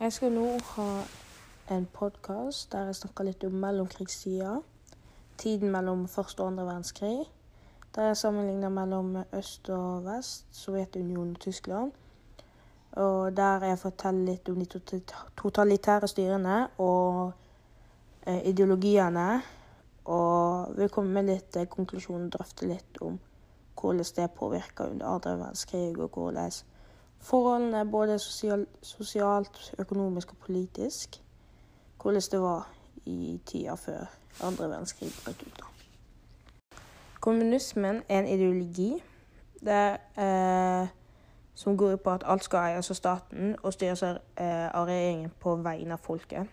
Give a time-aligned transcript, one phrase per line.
[0.00, 0.84] Jeg skal nå ha
[1.76, 4.54] en podkast der jeg snakker litt om mellomkrigstida.
[5.36, 7.26] Tiden mellom første og andre verdenskrig.
[7.94, 11.92] Der jeg sammenligner mellom øst og vest, Sovjetunionen og Tyskland.
[12.92, 15.02] Og der jeg forteller litt om de
[15.42, 17.32] totalitære styrene og
[18.26, 19.28] eh, ideologiene.
[20.04, 23.20] Og vil komme med litt eh, konklusjon og drøfte litt om
[23.76, 26.52] hvordan det påvirker under andre verdenskrig, og hvordan
[27.20, 31.22] forholdene både sosial, sosialt, økonomisk og politisk
[32.02, 32.70] Hvordan det var
[33.06, 34.06] i tida før
[34.42, 35.60] andre verdenskrig brøt ut.
[37.20, 39.02] Kommunismen er en ideologi
[39.64, 40.88] der, eh,
[41.54, 45.32] som går ut på at alt skal eies av staten og styres av eh, regjeringen
[45.40, 46.48] på vegne av folket.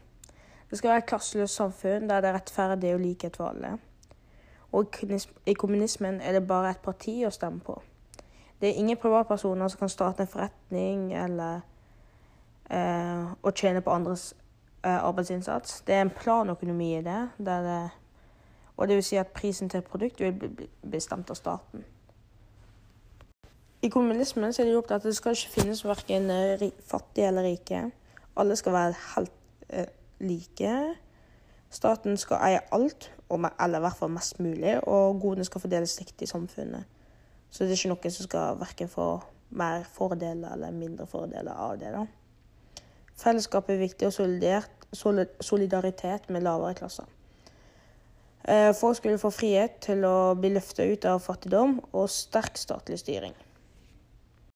[0.70, 3.78] Det skal være et klasseløst samfunn der det er rettferdig og likhet for alle.
[4.72, 4.96] Og
[5.46, 7.80] i kommunismen er det bare et parti å stemme på.
[8.62, 11.60] Det er ingen privatpersoner som kan starte en forretning eller
[12.70, 14.32] eh, å tjene på andres
[14.84, 15.82] eh, arbeidsinnsats.
[15.86, 17.60] Det er en planøkonomi i det, det,
[18.78, 21.86] og det vil si at prisen til et produkt vil bli bestemt av staten.
[23.82, 27.84] I kommunismen er det opptatt at det skal ikke finnes verken eh, fattige eller rike.
[28.38, 29.32] Alle skal være helt
[29.70, 30.74] eh, like.
[31.70, 36.26] Staten skal eie alt, eller i hvert fall mest mulig, og godene skal fordeles riktig
[36.26, 36.90] i samfunnet.
[37.50, 39.10] Så det er ikke noen som skal verken få
[39.58, 41.92] mer fordeler eller mindre fordeler av det.
[41.96, 42.06] da.
[43.18, 44.14] Fellesskap er viktig, og
[45.42, 47.08] solidaritet med lavere klasser.
[48.48, 53.00] Eh, folk skulle få frihet til å bli løfta ut av fattigdom og sterk statlig
[53.02, 53.34] styring.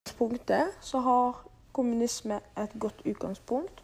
[0.08, 1.42] I punktet så har
[1.76, 3.84] kommunisme et godt utgangspunkt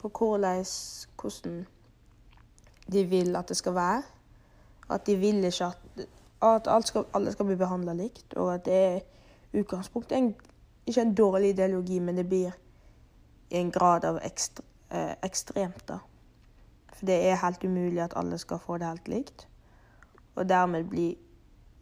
[0.00, 1.66] på hvordan,
[2.92, 4.02] de vil at det skal være.
[4.90, 6.06] At de vil ikke at
[6.40, 9.00] at skal, alle skal bli behandla likt, og at det er
[9.60, 10.34] utgangspunktet en,
[10.86, 12.52] ikke en dårlig ideologi, men det blir
[13.50, 15.98] i en grad av ekstre, eh, ekstremt, da.
[16.94, 19.46] For det er helt umulig at alle skal få det helt likt.
[20.34, 21.14] Og dermed blir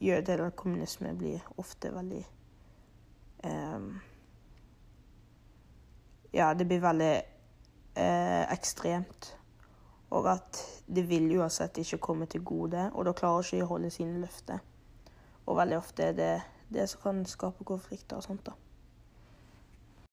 [0.00, 2.26] jøde eller kommunisme blir ofte veldig
[3.44, 3.80] eh,
[6.32, 7.14] Ja, det blir veldig
[7.96, 9.36] eh, ekstremt.
[10.10, 13.90] Og at det vil uansett ikke komme til gode, og da klarer ikke å holde
[13.90, 14.58] sine løfter.
[15.46, 16.32] Og veldig ofte er det
[16.72, 18.52] det som kan skape konflikter og sånt, da.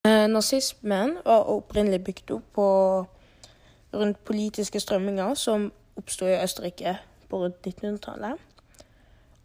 [0.05, 2.67] Eh, nazismen var opprinnelig bygd opp på
[3.93, 6.97] rundt politiske strømminger som oppsto i Østerrike
[7.29, 8.37] på rundt 1900-tallet.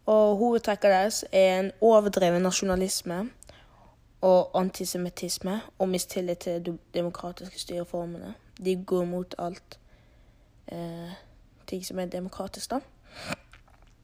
[0.05, 3.29] Og hovedtrekket deres er en overdreven nasjonalisme
[4.21, 8.33] og antisemittisme og mistillit til de demokratiske styreformene.
[8.65, 9.79] De går mot alt
[10.71, 11.13] eh,
[11.67, 12.79] ting som er demokratisk, da.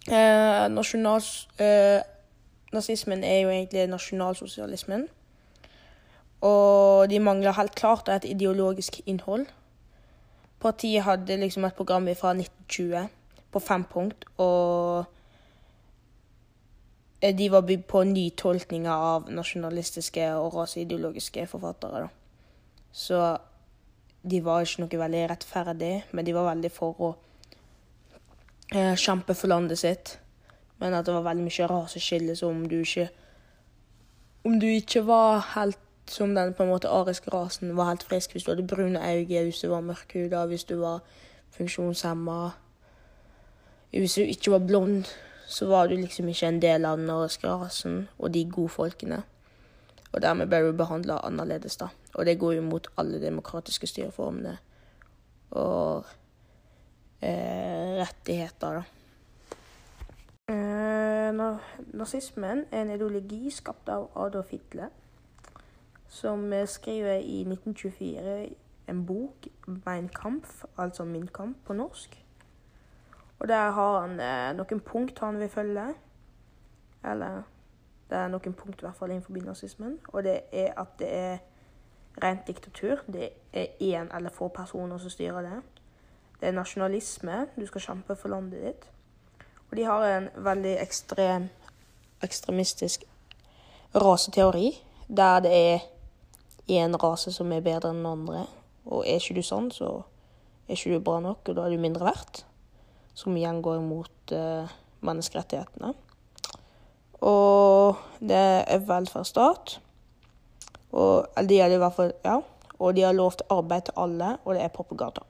[0.07, 1.21] Eh, nasjonal,
[1.59, 2.01] eh,
[2.73, 5.07] nazismen er jo egentlig nasjonalsosialismen.
[6.41, 9.45] Og de mangler helt klart et ideologisk innhold.
[10.59, 13.09] Partiet hadde liksom et program fra 1920
[13.51, 15.05] på fem punkt, og
[17.21, 21.99] eh, de var bygd på nytolkninger av nasjonalistiske og raseideologiske forfattere.
[21.99, 22.07] Da.
[22.91, 23.37] Så
[24.29, 27.09] de var ikke noe veldig rettferdig, men de var veldig for å
[28.73, 30.17] eh, kjempe for landet sitt.
[30.81, 33.09] Men at det var veldig mye raseskille, så om du ikke
[34.47, 38.31] Om du ikke var helt som den på en måte ariske rasen, var helt frisk
[38.31, 41.01] hvis du hadde brune øyne, hvis du var mørkhuda, hvis du var
[41.57, 42.51] funksjonshemma
[43.91, 45.05] Hvis du ikke var blond,
[45.47, 49.23] så var du liksom ikke en del av den ariske rasen og de gode folkene.
[50.13, 51.89] Og dermed ble hun behandla annerledes, da.
[52.15, 54.57] Og det går jo mot alle demokratiske styreformene
[55.51, 56.05] og
[57.21, 58.83] eh, rettigheter, da.
[60.47, 61.33] Eh,
[61.93, 64.93] nazismen er en ideologi skapt av Adolf Hitler,
[66.07, 68.37] som skriver i 1924
[68.87, 72.23] en bok, 'Mein Kampf', altså 'Min kamp' på norsk.
[73.39, 75.93] Og der har han eh, noen punkt han vil følge.
[77.05, 77.43] Eller
[78.09, 81.37] det er noen punkt i hvert fall innenfor nazismen, og det er at det er
[82.23, 83.03] rent diktatur.
[83.07, 85.61] Det er én eller få personer som styrer det.
[86.39, 87.47] Det er nasjonalisme.
[87.59, 88.89] Du skal kjempe for landet ditt.
[89.71, 91.49] Og de har en veldig ekstrem,
[92.23, 93.03] ekstremistisk
[93.95, 94.71] raseteori,
[95.07, 95.79] der det er
[96.69, 98.45] én rase som er bedre enn den andre.
[98.85, 100.01] Og er ikke du sånn, så
[100.67, 102.45] er ikke du bra nok, og da er du mindre verdt.
[103.17, 104.69] Som igjen går imot uh,
[105.01, 105.93] menneskerettighetene.
[107.27, 109.79] Og det er velferdsstat.
[110.91, 112.39] Og, de har i hvert fall, ja.
[112.79, 115.25] Og de har lovt arbeid til alle, og det er propaganda.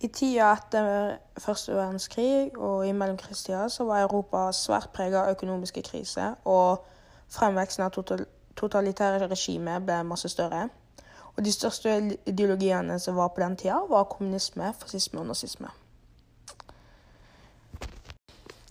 [0.00, 5.82] I tida etter første verdenskrig og i mellomkrigstida så var Europa svært prega av økonomiske
[5.82, 6.84] kriser, og
[7.34, 7.96] fremveksten av
[8.58, 10.68] totalitære regimer ble masse større.
[11.36, 11.96] Og de største
[12.26, 15.70] ideologiene som var på den tida, var kommunisme, fascisme og nazisme.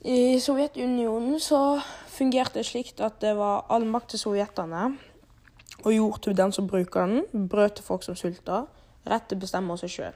[0.07, 4.83] I Sovjetunionen så fungerte det slik at det var all makt til sovjeterne
[5.83, 8.69] og jord til den som bruker den, brød til folk som sulter,
[9.03, 10.15] rett til å bestemme seg sjøl.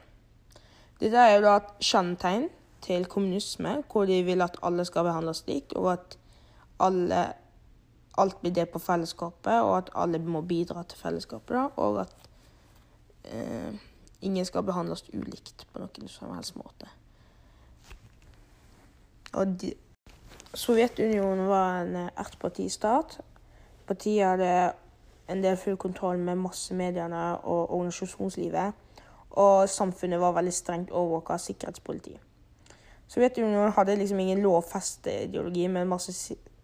[1.01, 2.47] Dette er jo da et kjennetegn
[2.87, 6.17] til kommunisme, hvor de vil at alle skal behandles likt, og at
[6.79, 7.25] alle,
[8.15, 12.31] alt blir delt på fellesskapet, og at alle må bidra til fellesskapet, da, og at
[13.27, 13.75] eh,
[14.23, 16.87] ingen skal behandles ulikt på noen som helst måte.
[19.33, 19.73] Og de,
[20.53, 23.21] Sovjetunionen var en ettpartistat.
[23.87, 24.73] Partiet hadde
[25.31, 28.73] en del full kontroll med massemediene og organisasjonslivet.
[29.31, 32.17] Og samfunnet var veldig strengt overvåka av sikkerhetspoliti.
[33.07, 35.87] Sovjetunionen hadde liksom ingen lovfestet ideologi, men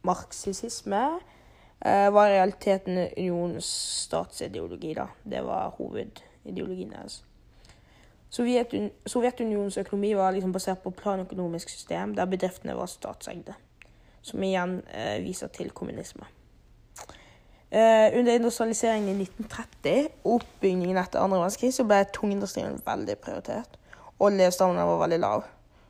[0.03, 1.01] marxisme
[1.85, 3.71] eh, var i realiteten unionens
[4.03, 4.93] statsideologi.
[4.93, 5.07] da.
[5.23, 7.23] Det var hovedideologien deres.
[8.29, 13.55] Sovjetun Sovjetunionens økonomi var liksom basert på planøkonomisk system, der bedriftene var statseide.
[14.21, 16.27] Som igjen eh, viser til kommunisme.
[17.71, 23.79] Eh, under industrialiseringen i 1930 og oppbyggingen etter andre verdenskrig så ble tungindustrien veldig prioritert.
[24.19, 25.43] og levestandarden var veldig lav.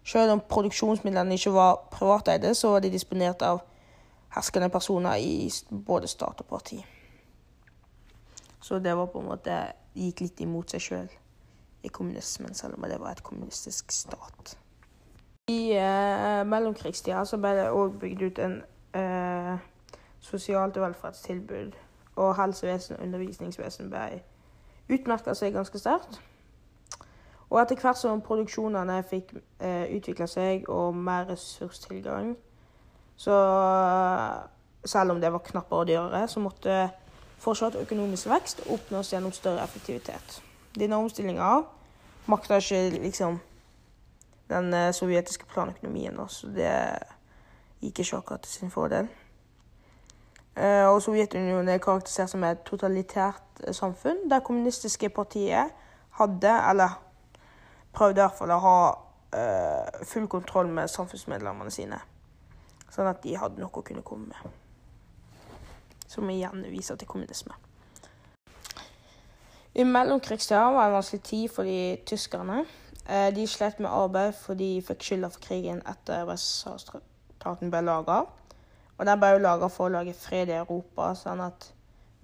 [0.03, 3.61] Selv om produksjonsmidlene ikke var privateide, så var de disponert av
[4.35, 6.85] herskende personer i både stat og parti.
[8.61, 9.61] Så det var på en måte
[9.95, 11.07] gikk litt imot seg sjøl
[11.83, 14.57] i kommunismen, selv om det var et kommunistisk stat.
[15.47, 18.55] I eh, mellomkrigstida så ble det òg bygd ut en
[18.99, 19.53] eh,
[20.19, 21.77] sosialt velferdstilbud
[22.15, 24.21] og helsevesen og undervisningsvesen ble
[24.89, 26.19] utmerka seg ganske sterkt.
[27.49, 29.31] Og etter hvert som produksjonene fikk
[29.63, 32.33] eh, utvikla seg og mer ressurstilgang,
[33.17, 33.37] så
[34.85, 36.89] selv om det var knappere og dyrere, så måtte
[37.39, 40.41] fortsatt økonomisk vekst oppnås gjennom større effektivitet.
[40.75, 41.63] Denne omstillinga
[42.27, 43.39] makta ikke liksom
[44.49, 46.73] den eh, sovjetiske planøkonomien, så det
[47.81, 49.07] gikk ikke akkurat til sin fordel.
[50.55, 55.69] Eh, og Sovjetunionen er karakterisert som et totalitært eh, samfunn, der kommunistiske partier
[56.19, 56.97] hadde, eller
[57.93, 58.79] prøvde i hvert fall å ha
[60.07, 61.97] full kontroll med samfunnsmedlemmene sine.
[62.89, 65.57] Sånn at de hadde noe å kunne komme med.
[66.07, 67.53] Som igjen viser til kommunisme.
[69.77, 72.63] I mellomkrigstida var det en vanskelig tid for de tyskerne.
[73.35, 78.23] De slet med arbeid fordi de fikk skylda for krigen etter USA-staten ble laga.
[78.97, 81.69] Og den ble jo laga for å lage fred i Europa, sånn at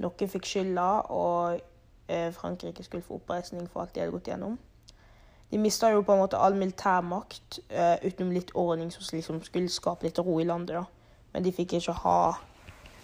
[0.01, 1.61] noen fikk skylda, og
[2.09, 4.57] eh, Frankrike skulle få oppreisning for alt de hadde gått gjennom.
[5.53, 9.69] De mista jo på en måte all militærmakt uh, utenom litt ordning som liksom skulle
[9.69, 10.79] skape litt ro i landet.
[10.79, 11.27] da.
[11.33, 12.15] Men de fikk ikke ha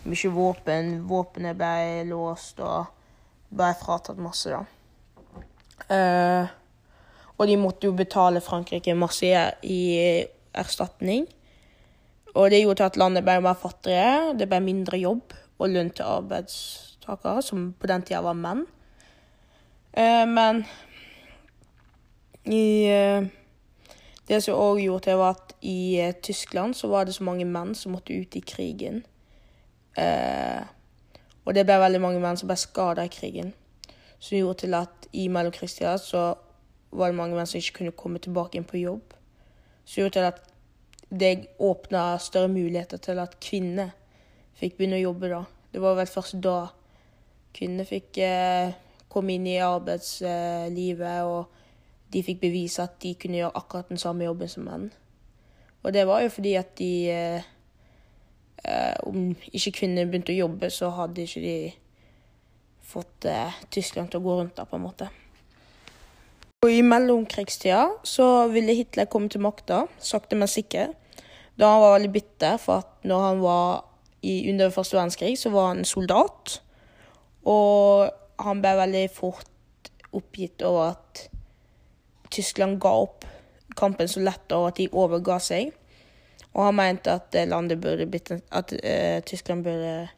[0.09, 0.89] mye våpen.
[1.05, 2.89] Våpenet ble låst og
[3.49, 4.63] ble fratatt masse, da.
[5.89, 6.45] Uh,
[7.39, 9.29] og de måtte jo betale Frankrike masse
[9.63, 9.81] i
[10.53, 11.25] erstatning.
[12.35, 15.89] Og det gjorde til at landet ble mer fattigere, det ble mindre jobb og lønn
[15.95, 18.65] til arbeidstakere, som på den tida var menn.
[19.93, 20.63] Eh, men
[22.45, 23.27] i eh,
[24.29, 27.47] Det som òg gjorde til, var at i eh, Tyskland så var det så mange
[27.49, 29.01] menn som måtte ut i krigen.
[29.97, 30.61] Eh,
[31.49, 33.55] og det ble veldig mange menn som ble skada i krigen.
[34.21, 36.35] Som gjorde til at i mellomkrigstida så
[36.93, 39.15] var det mange menn som ikke kunne komme tilbake inn på jobb.
[39.81, 40.43] Som gjorde til at
[41.09, 43.95] det åpna større muligheter til at kvinner
[44.59, 45.41] fikk begynne å jobbe da.
[45.73, 46.59] Det var vel først da
[47.57, 48.77] kvinner fikk eh,
[49.09, 54.29] komme inn i arbeidslivet, og de fikk bevise at de kunne gjøre akkurat den samme
[54.29, 54.91] jobben som menn.
[55.81, 57.55] Og det var jo fordi at de eh, eh
[59.07, 61.55] Om ikke kvinner begynte å jobbe, så hadde ikke de
[62.89, 65.09] fått eh, Tyskland til å gå rundt der, på en måte.
[66.59, 70.97] Og I mellomkrigstida så ville Hitler komme til makta, sakte, men sikkert.
[71.59, 73.85] Da han var veldig bitter for at når han var
[74.21, 76.59] i, under første verdenskrig, så var han soldat.
[77.47, 78.09] Og
[78.43, 81.25] han ble veldig fort oppgitt over at
[82.33, 83.27] Tyskland ga opp
[83.79, 85.71] kampen så lett, og at de overga seg.
[86.57, 90.09] Og han mente at landet burde blitt At uh, Tyskland burde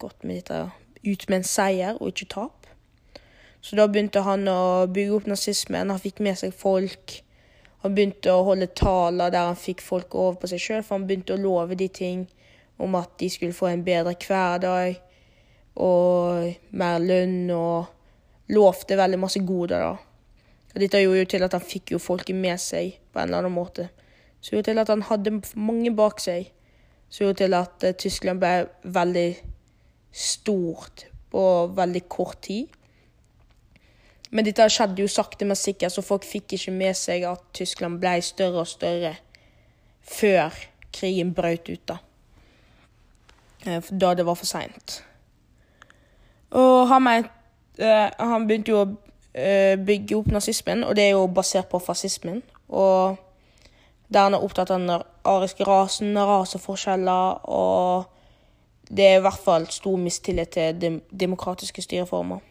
[0.00, 0.70] gått med dette
[1.04, 2.66] ut med en seier og ikke tap.
[3.60, 5.92] Så da begynte han å bygge opp nazismen.
[5.92, 7.20] Han fikk med seg folk.
[7.84, 11.06] Han begynte å holde taler der han fikk folk over på seg sjøl, for han
[11.08, 12.26] begynte å love de ting
[12.80, 15.00] om at de skulle få en bedre hverdag
[15.80, 19.92] og mer lønn, og lovte veldig masse goder, da.
[20.70, 23.44] Og dette gjorde jo til at han fikk jo folket med seg på en eller
[23.44, 23.88] annen måte.
[24.40, 26.50] Så gjorde til at han hadde mange bak seg.
[27.08, 28.54] Som gjorde til at uh, Tyskland ble
[28.84, 29.30] veldig
[30.12, 31.42] stort på
[31.76, 32.66] veldig kort tid.
[34.30, 37.98] Men dette skjedde jo sakte, men sikkert, så folk fikk ikke med seg at Tyskland
[38.02, 39.16] ble større og større
[40.06, 40.54] før
[40.94, 41.96] krigen brøt ut, da.
[43.66, 45.00] Eh, da det var for seint.
[46.50, 47.30] Og han, ment,
[47.82, 48.90] uh, han begynte jo å
[49.86, 52.40] bygge opp nazismen, og det er jo basert på fascismen.
[52.66, 53.18] Og
[54.12, 58.04] der han er opptatt av den ariske rasen, raseforskjeller, og
[58.90, 62.42] det er i hvert fall stor mistillit til dem demokratiske styreformer.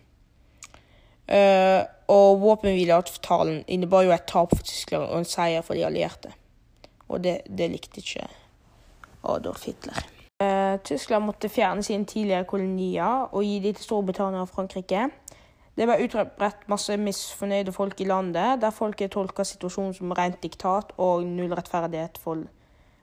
[1.29, 6.31] Uh, og våpenhvileavtalen innebar jo et tap for Tyskland og en seier for de allierte.
[7.09, 8.25] Og det, det likte ikke
[9.29, 9.99] Adolf Hitler.
[10.41, 15.09] Uh, Tyskland måtte fjerne sine tidligere kolonier og gi dem til Storbritannia og Frankrike.
[15.79, 20.91] Det ble utbredt masse misfornøyde folk i landet, der folket tolka situasjonen som rent diktat
[20.99, 22.41] og null rettferdighet for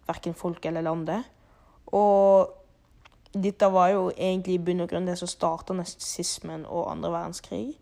[0.04, 1.24] verken folk eller landet.
[1.86, 2.52] Og
[3.32, 7.78] dette var jo egentlig i bunn og grunn det som starta nazismen og andre verdenskrig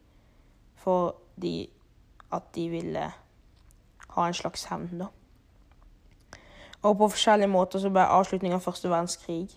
[0.84, 1.70] fordi
[2.36, 3.04] at de ville
[4.14, 5.06] ha en slags hevn, da.
[6.82, 9.48] Og på forskjellige måter så ble avslutningen av første verdenskrig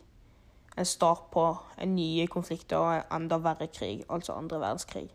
[0.78, 1.46] en start på
[1.78, 5.10] en nye konflikter og en enda verre krig, altså andre verdenskrig.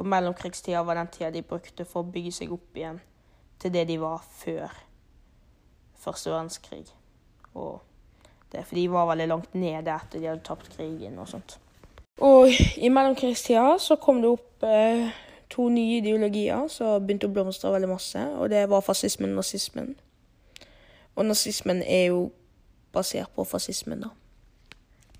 [0.00, 3.02] For mellomkrigstida var den tida de brukte for å bygge seg opp igjen
[3.60, 4.72] til det de var før
[6.00, 6.86] første verdenskrig.
[7.52, 7.82] Og
[8.48, 11.58] det for de var veldig langt nede etter de hadde tapt krigen og sånt.
[12.24, 12.48] Og
[12.80, 15.12] i mellomkrigstida så kom det opp eh,
[15.52, 19.92] to nye ideologier som begynte å blomstre veldig masse, og det var fascismen og nazismen.
[21.12, 22.30] Og nazismen er jo
[22.96, 24.14] basert på fascismen, da.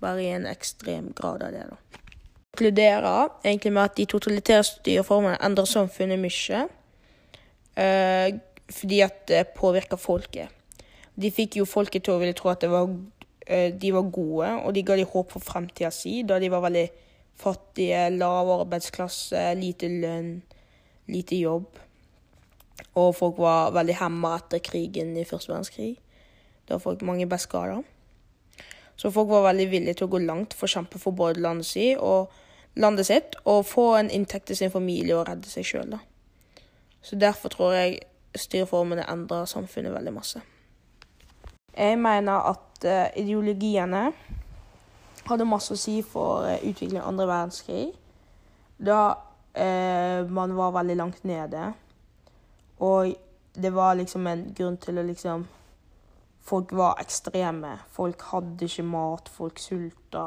[0.01, 2.07] Bare i en ekstrem grad av det, da.
[2.51, 6.63] Inkluderer egentlig med at de totalitære styreformene endrer samfunnet mye.
[7.79, 8.39] Eh,
[8.71, 10.49] fordi at det påvirker folket.
[11.15, 12.89] De fikk jo folket til å ville tro at var,
[13.47, 16.61] eh, de var gode, og de ga de håp for fremtida si, da de var
[16.61, 16.89] veldig
[17.39, 20.41] fattige, lav arbeidsklasse, lite lønn,
[21.07, 21.79] lite jobb.
[22.95, 25.97] Og folk var veldig hemma etter krigen i første verdenskrig.
[26.67, 27.81] Da folk mange ble skada.
[29.01, 31.65] Så folk var veldig villige til å gå langt for å kjempe for både landet,
[31.65, 32.29] si og
[32.77, 35.95] landet sitt, og få en inntekt til sin familie og redde seg sjøl.
[37.01, 37.97] Så derfor tror jeg
[38.37, 40.43] styreformene endrer samfunnet veldig masse.
[41.73, 44.03] Jeg mener at uh, ideologiene
[45.25, 47.87] hadde masse å si for uh, utviklingen av andre verdenskrig.
[48.81, 49.01] Da
[49.53, 51.67] eh, man var veldig langt nede.
[52.81, 53.11] Og
[53.53, 55.45] det var liksom en grunn til å liksom
[56.41, 57.75] Folk var ekstreme.
[57.93, 60.25] Folk hadde ikke mat, folk sulta.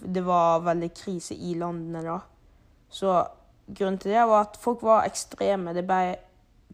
[0.00, 2.18] Det var veldig krise i landene da.
[2.88, 3.16] Så
[3.66, 5.74] grunnen til det var at folk var ekstreme.
[5.82, 6.16] Ble,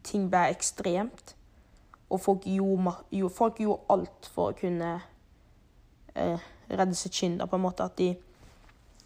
[0.05, 1.35] ting ble ekstremt.
[2.11, 2.97] Og folk gjorde,
[3.35, 4.97] folk gjorde alt for å kunne
[6.15, 7.39] eh, redde sitt skinn.
[7.41, 8.11] På en måte at de,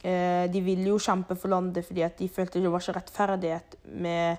[0.02, 4.36] eh, de ville jo kjempe for landet fordi de følte det var ikke rettferdighet med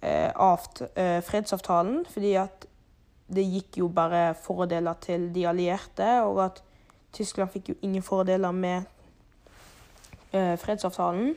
[0.00, 2.02] eh, avt, eh, fredsavtalen.
[2.08, 2.66] Fordi at
[3.34, 6.62] det gikk jo bare fordeler til de allierte, og at
[7.12, 8.82] Tyskland fikk jo ingen fordeler med
[10.32, 11.36] eh, fredsavtalen.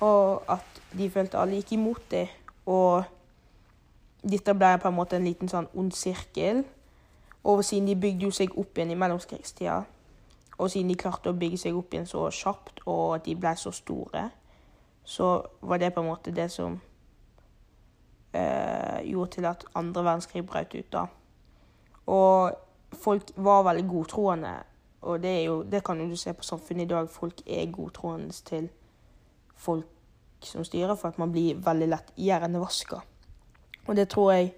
[0.00, 2.28] Og at de følte alle gikk imot det.
[2.66, 3.04] Og
[4.22, 6.64] dette ble på en måte en liten sånn ond sirkel.
[7.44, 9.80] Og siden de bygde jo seg opp igjen i mellomkrigstida,
[10.62, 13.50] og siden de klarte å bygge seg opp igjen så kjapt, og at de ble
[13.58, 14.28] så store,
[15.02, 15.30] så
[15.66, 16.76] var det på en måte det som
[18.34, 20.92] eh, gjorde til at andre verdenskrig brøt ut.
[20.92, 21.06] da.
[22.06, 22.52] Og
[22.92, 24.54] folk var veldig godtroende,
[25.02, 27.08] og det, jo, det kan jo du se på samfunnet i dag.
[27.10, 28.68] Folk er godtroende til
[29.54, 29.86] folk
[30.40, 33.00] som styrer, for at man blir veldig lett hjernevaska.
[33.86, 34.52] Og det tror jeg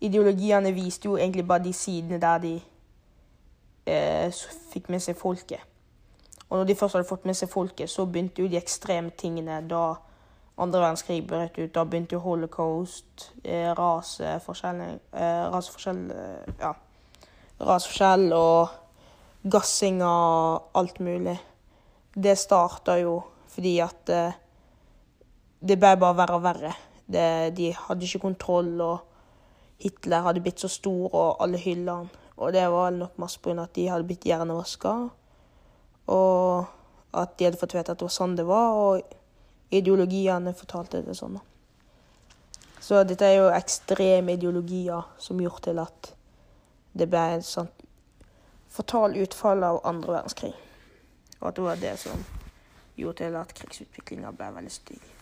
[0.00, 2.60] ideologiene viste jo egentlig bare de sidene der de
[3.86, 4.32] eh,
[4.72, 5.60] fikk med seg folket.
[6.48, 9.60] Og når de først hadde fått med seg folket, så begynte jo de ekstreme tingene
[9.68, 9.98] da
[10.58, 11.74] andre verdenskrig brøt ut.
[11.74, 16.72] Da begynte jo holocaust, eh, raseforskjell eh, Raseforskjell eh, Ja.
[17.60, 18.68] Raseforskjell og
[19.50, 21.38] gassing og alt mulig.
[22.14, 24.10] Det starta jo fordi at
[25.60, 26.72] det ble bare verre og verre.
[27.08, 28.98] Det, de hadde ikke kontroll, og
[29.82, 32.10] Hitler hadde blitt så stor, og alle hylla han.
[32.36, 33.62] Og det var nok masse pga.
[33.62, 35.08] at de hadde blitt hjernevaska.
[36.06, 36.66] Og
[37.14, 39.17] at de hadde fått vite at det var sånn det var, og
[39.70, 41.38] ideologiene fortalte det sånn.
[42.80, 46.12] Så dette er jo ekstreme ideologier som gjorde til at
[46.98, 47.84] det ble et sånt
[48.72, 50.54] fatal utfall av andre verdenskrig.
[51.40, 52.24] Og at det var det som
[52.98, 55.17] gjorde til at krigsutviklinga ble veldig stygg.